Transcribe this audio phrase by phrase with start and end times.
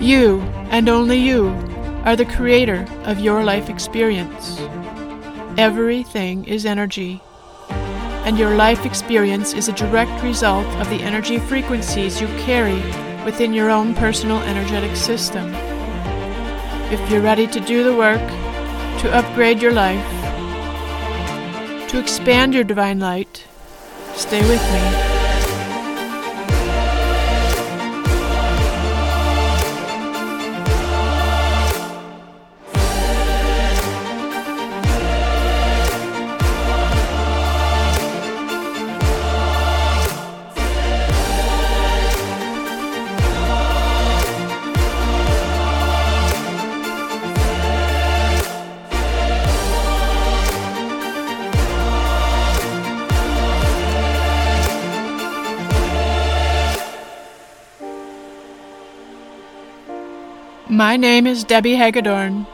[0.00, 1.48] You, and only you,
[2.04, 4.60] are the creator of your life experience.
[5.58, 7.20] Everything is energy,
[7.68, 12.80] and your life experience is a direct result of the energy frequencies you carry
[13.24, 15.52] within your own personal energetic system.
[16.92, 18.26] If you're ready to do the work,
[19.00, 20.06] to upgrade your life,
[21.90, 23.44] to expand your divine light,
[24.14, 25.17] stay with me.
[60.78, 62.46] My name is Debbie Hagedorn,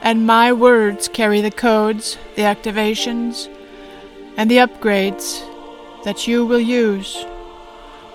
[0.00, 3.54] and my words carry the codes, the activations,
[4.38, 5.44] and the upgrades
[6.04, 7.22] that you will use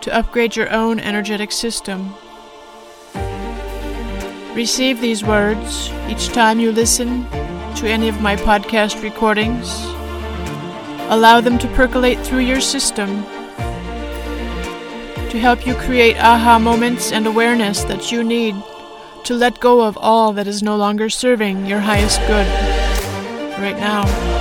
[0.01, 2.15] to upgrade your own energetic system.
[4.55, 7.29] Receive these words each time you listen
[7.75, 9.69] to any of my podcast recordings.
[11.13, 13.21] Allow them to percolate through your system
[15.29, 18.55] to help you create aha moments and awareness that you need
[19.25, 22.47] to let go of all that is no longer serving your highest good
[23.59, 24.34] right now.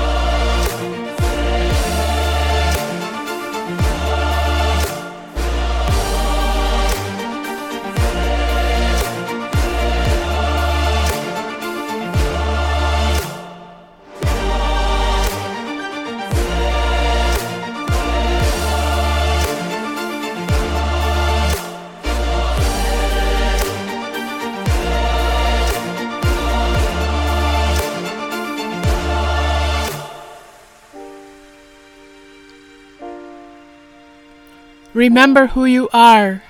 [34.95, 36.45] Remember who you are,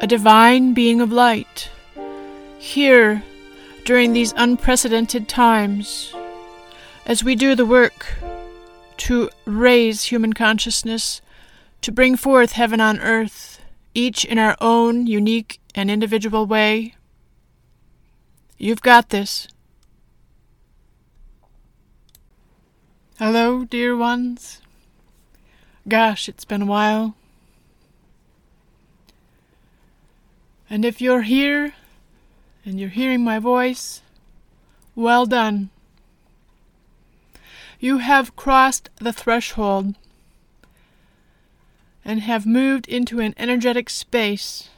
[0.00, 1.70] a divine being of light.
[2.58, 3.22] Here,
[3.84, 6.12] during these unprecedented times,
[7.06, 8.14] as we do the work
[8.96, 11.20] to raise human consciousness,
[11.82, 13.60] to bring forth heaven on earth,
[13.94, 16.96] each in our own unique and individual way.
[18.58, 19.46] You've got this.
[23.20, 24.60] Hello, dear ones.
[25.86, 27.14] Gosh, it's been a while.
[30.72, 31.74] And if you're here
[32.64, 34.00] and you're hearing my voice,
[34.94, 35.68] well done.
[37.78, 39.96] You have crossed the threshold
[42.02, 44.70] and have moved into an energetic space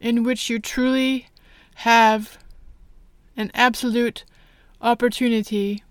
[0.00, 1.26] in which you truly
[1.84, 2.38] have
[3.36, 4.24] an absolute
[4.80, 5.82] opportunity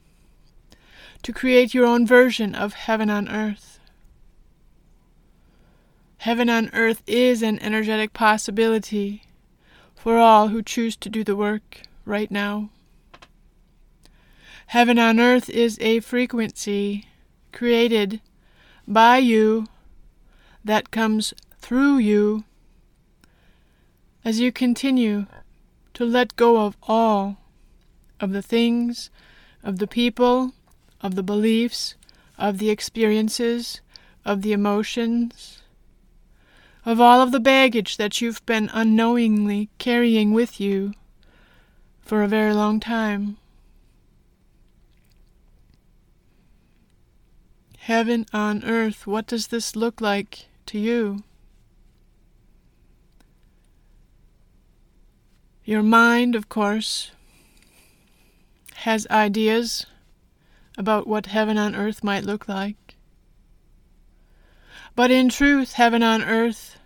[1.22, 3.80] to create your own version of heaven on earth.
[6.22, 9.24] Heaven on earth is an energetic possibility
[9.96, 12.70] for all who choose to do the work right now.
[14.68, 17.08] Heaven on earth is a frequency
[17.52, 18.22] created
[18.88, 19.66] by you
[20.64, 22.44] that comes through you
[24.24, 25.26] as you continue
[25.96, 27.38] to let go of all
[28.20, 29.10] of the things,
[29.64, 30.54] of the people,
[31.02, 31.96] of the beliefs,
[32.38, 33.82] of the experiences,
[34.24, 35.61] of the emotions,
[36.86, 40.94] of all of the baggage that you've been unknowingly carrying with you
[42.02, 43.38] for a very long time.
[47.78, 51.24] Heaven on earth, what does this look like to you?
[55.64, 57.12] Your mind, of course,
[58.76, 59.86] has ideas
[60.78, 62.91] about what heaven on earth might look like.
[64.96, 66.78] But in truth, heaven on earth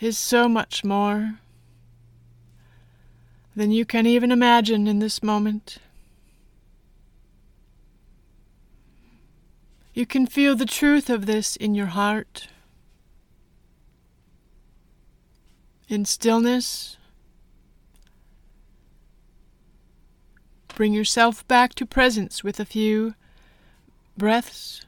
[0.00, 1.34] is so much more
[3.54, 5.78] than you can even imagine in this moment.
[9.92, 12.48] You can feel the truth of this in your heart.
[15.88, 16.96] In stillness,
[20.74, 23.14] bring yourself back to presence with a few
[24.18, 24.84] breaths.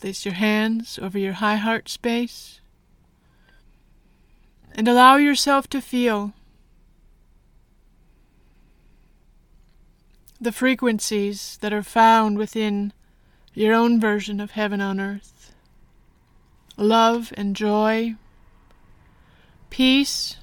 [0.00, 2.60] Place your hands over your high heart space
[4.74, 6.32] and allow yourself to feel
[10.40, 12.94] the frequencies that are found within
[13.52, 15.54] your own version of heaven on earth.
[16.78, 18.14] Love and joy,
[19.68, 20.36] peace,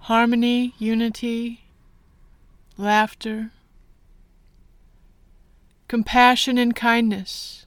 [0.00, 1.60] harmony, unity,
[2.76, 3.52] laughter,
[5.86, 7.65] compassion and kindness,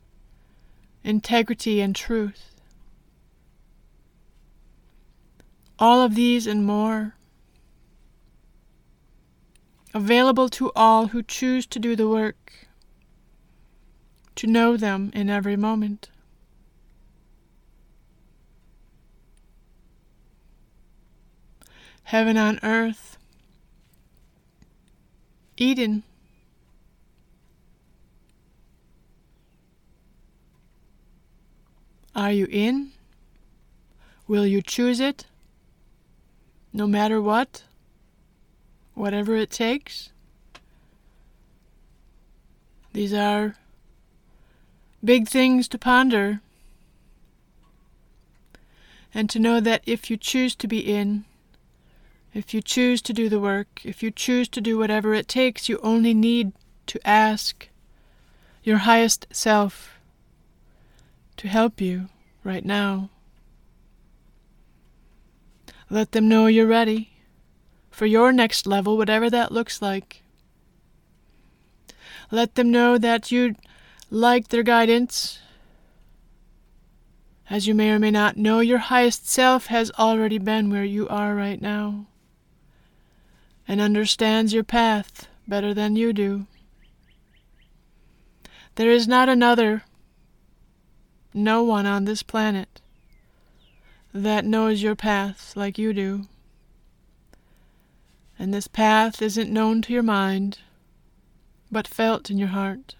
[1.09, 2.55] integrity and truth.
[5.79, 7.15] All of these and more
[9.91, 12.67] available to all who choose to do the work,
[14.35, 16.09] to know them in every moment.
[22.03, 23.17] Heaven on earth,
[25.57, 26.03] Eden.
[32.19, 32.91] Are you in?
[34.27, 35.25] Will you choose it?
[36.73, 37.63] No matter what?
[38.99, 40.09] whatever it takes.
[42.91, 43.55] These are
[45.03, 46.41] big things to ponder.
[49.13, 51.23] And to know that if you choose to be in,
[52.33, 55.69] if you choose to do the work, if you choose to do whatever it takes,
[55.69, 56.51] you only need
[56.87, 57.69] to ask
[58.63, 59.98] your highest self
[61.39, 62.09] to help you
[62.43, 63.09] right now.
[65.89, 67.11] Let them know you're ready
[67.89, 70.21] for your next level, whatever that looks like.
[72.29, 73.55] Let them know that you'd
[74.11, 75.39] like their guidance.
[77.49, 81.07] As you may or may not know, your highest self has already been where you
[81.07, 82.05] are right now
[83.65, 86.47] and understands your path better than you do.
[88.75, 89.83] There is not another,
[91.39, 92.81] no one on this planet
[94.13, 96.25] that knows your path like you do
[98.39, 100.59] and this path isn't known to your mind,
[101.69, 102.95] but felt in your heart.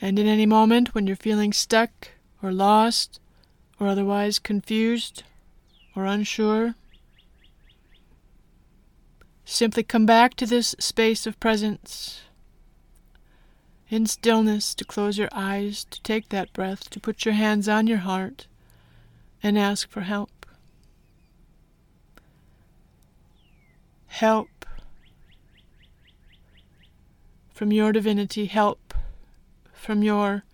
[0.00, 2.10] And in any moment when you're feeling stuck
[2.42, 3.18] or lost
[3.80, 5.24] or otherwise confused
[5.96, 6.76] or unsure,
[9.44, 12.22] simply come back to this space of presence.
[13.88, 17.86] In stillness, to close your eyes, to take that breath, to put your hands on
[17.86, 18.46] your heart
[19.42, 20.46] and ask for help.
[24.06, 24.48] Help
[27.52, 28.94] from your divinity, help
[29.72, 30.44] from your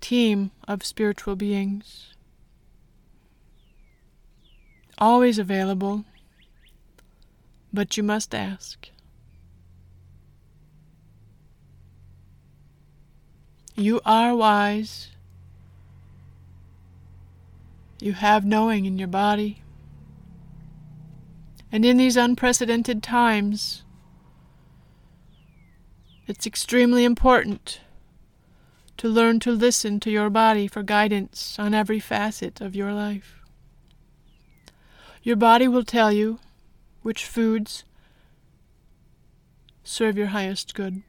[0.00, 2.14] team of spiritual beings.
[4.98, 6.04] Always available,
[7.76, 8.88] but you must ask.
[13.76, 15.08] You are wise.
[18.00, 19.62] You have knowing in your body.
[21.70, 23.84] And in these unprecedented times,
[26.26, 27.80] it's extremely important
[28.96, 33.42] to learn to listen to your body for guidance on every facet of your life.
[35.22, 36.38] Your body will tell you
[37.06, 37.84] which foods
[39.84, 41.04] serve your highest good.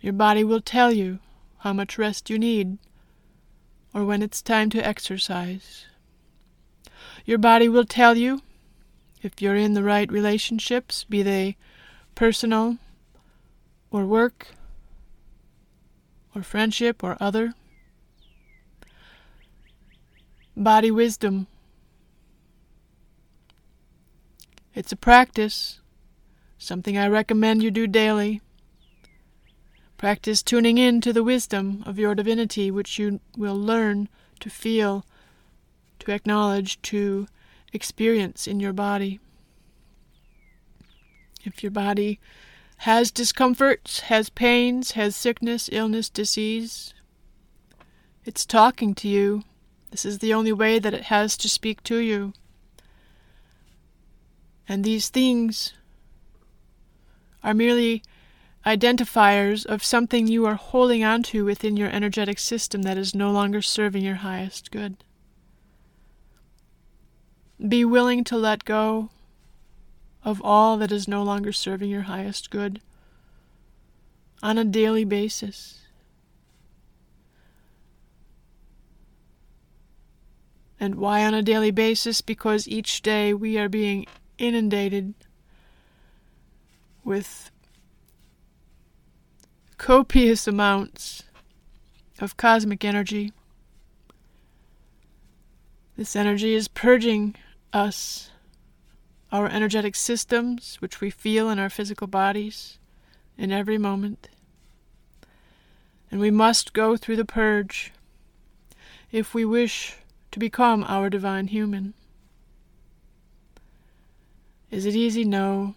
[0.00, 1.18] Your body will tell you
[1.58, 2.78] how much rest you need
[3.92, 5.84] or when it's time to exercise.
[7.26, 8.40] Your body will tell you
[9.20, 11.58] if you're in the right relationships, be they
[12.14, 12.78] personal
[13.90, 14.54] or work
[16.34, 17.52] or friendship or other.
[20.56, 21.46] Body wisdom.
[24.74, 25.80] It's a practice,
[26.56, 28.40] something I recommend you do daily.
[29.98, 34.08] Practice tuning in to the wisdom of your divinity, which you will learn
[34.40, 35.04] to feel,
[35.98, 37.26] to acknowledge, to
[37.72, 39.20] experience in your body.
[41.44, 42.18] If your body
[42.78, 46.94] has discomforts, has pains, has sickness, illness, disease,
[48.24, 49.42] it's talking to you.
[49.90, 52.32] This is the only way that it has to speak to you.
[54.68, 55.74] And these things
[57.42, 58.02] are merely
[58.64, 63.32] identifiers of something you are holding on to within your energetic system that is no
[63.32, 65.02] longer serving your highest good.
[67.66, 69.10] Be willing to let go
[70.24, 72.80] of all that is no longer serving your highest good
[74.42, 75.80] on a daily basis.
[80.78, 82.20] And why on a daily basis?
[82.20, 84.06] Because each day we are being
[84.38, 85.14] inundated
[87.04, 87.50] with
[89.78, 91.24] copious amounts
[92.20, 93.32] of cosmic energy.
[95.96, 97.34] This energy is purging
[97.72, 98.30] us,
[99.30, 102.78] our energetic systems, which we feel in our physical bodies
[103.36, 104.28] in every moment.
[106.12, 107.90] and we must go through the purge
[109.10, 109.96] if we wish
[110.30, 111.94] to become our divine human.
[114.72, 115.22] Is it easy?
[115.22, 115.74] No.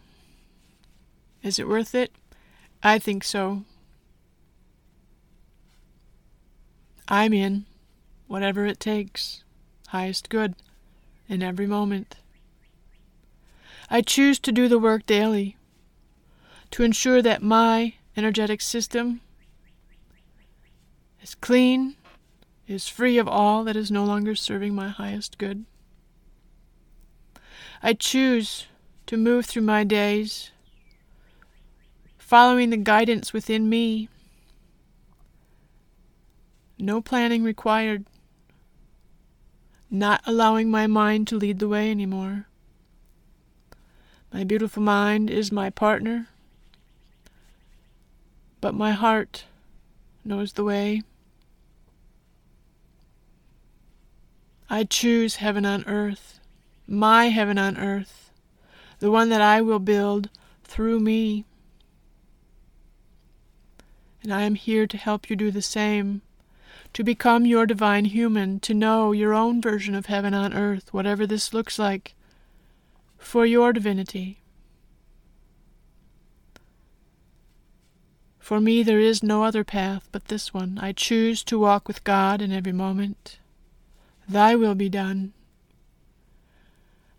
[1.44, 2.14] Is it worth it?
[2.82, 3.64] I think so.
[7.08, 7.66] I'm in,
[8.28, 9.44] whatever it takes,
[9.90, 10.56] highest good,
[11.28, 12.16] in every moment.
[13.90, 15.58] I choose to do the work daily,
[16.72, 19.20] to ensure that my energetic system
[21.22, 21.96] is clean,
[22.66, 25.66] is free of all that is no longer serving my highest good.
[27.84, 28.68] I choose
[29.06, 30.52] to move through my days,
[32.18, 34.10] following the guidance within me.
[36.80, 38.06] No planning required.
[39.92, 42.48] Not allowing my mind to lead the way anymore.
[44.34, 46.28] My beautiful mind is my partner,
[48.60, 49.46] but my heart
[50.26, 51.04] knows the way.
[54.70, 56.40] I choose heaven on earth,
[56.88, 58.25] my heaven on earth,
[59.00, 60.30] the one that I will build
[60.64, 61.46] through me.
[64.24, 66.22] And I am here to help you do the same,
[66.94, 71.28] to become your divine human, to know your own version of heaven on earth, whatever
[71.28, 72.16] this looks like
[73.18, 74.40] for your divinity.
[78.40, 80.78] For me, there is no other path but this one.
[80.80, 83.40] I choose to walk with God in every moment.
[84.30, 85.34] Thy will be done.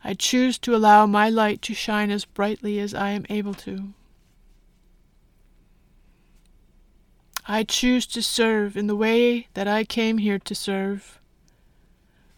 [0.07, 3.93] I choose to allow my light to shine as brightly as I am able to.
[7.47, 11.19] I choose to serve in the way that I came here to serve.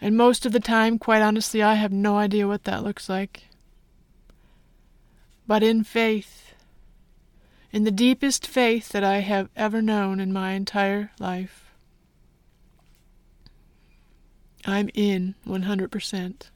[0.00, 3.48] And most of the time, quite honestly, I have no idea what that looks like
[5.48, 6.52] but in faith,
[7.72, 11.64] in the deepest faith that I have ever known in my entire life.
[14.66, 16.50] I'm in 100%.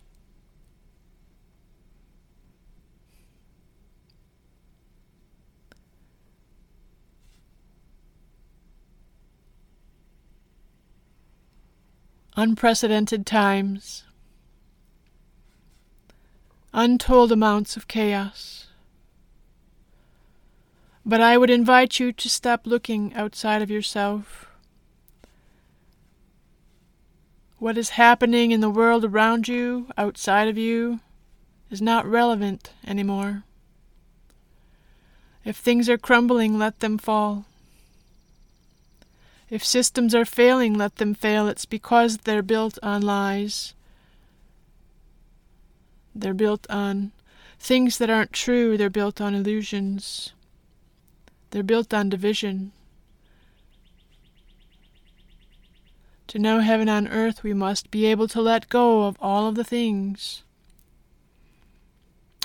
[12.35, 14.05] Unprecedented times,
[16.73, 18.69] untold amounts of chaos.
[21.05, 24.47] But I would invite you to stop looking outside of yourself.
[27.59, 31.01] What is happening in the world around you, outside of you,
[31.71, 33.45] is not relevant anymore.
[35.45, 37.45] If things are crumbling, let them fall.
[39.53, 41.47] If systems are failing, let them fail.
[41.47, 43.75] It's because they're built on lies.
[46.15, 47.13] They're built on
[47.61, 50.33] things that aren't true, they're built on illusions.
[51.51, 52.73] They're built on division.
[56.29, 59.55] To know heaven on earth, we must be able to let go of all of
[59.55, 60.45] the things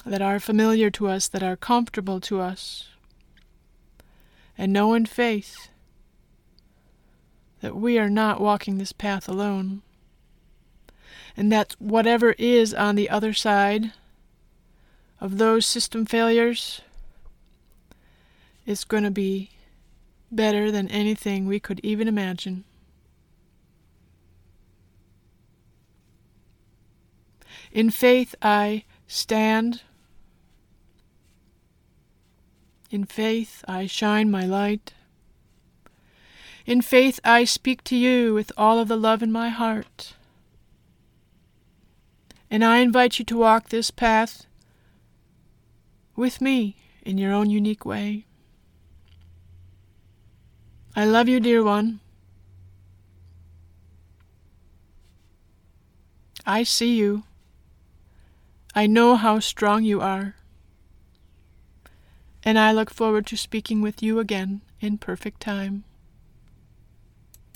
[0.05, 2.89] that are familiar to us, that are comfortable to us,
[4.57, 5.69] and know in faith
[7.61, 9.81] that we are not walking this path alone,
[11.35, 13.91] and that whatever is on the other side
[15.19, 16.81] of those system failures
[18.65, 19.49] is going to be
[20.31, 22.63] better than anything we could even imagine.
[27.71, 29.81] In faith, I stand.
[32.89, 34.93] In faith, I shine my light.
[36.67, 40.15] In faith, I speak to you with all of the love in my heart.
[42.51, 44.45] And I invite you to walk this path
[46.17, 48.25] with me in your own unique way.
[50.93, 52.01] I love you, dear one.
[56.45, 57.23] I see you.
[58.75, 60.35] I know how strong you are.
[62.43, 65.85] And I look forward to speaking with you again in perfect time.